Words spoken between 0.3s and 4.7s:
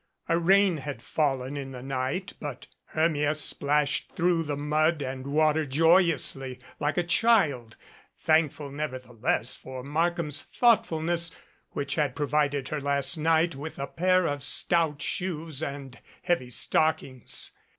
rain had fallen in the night but Hermia splashed through the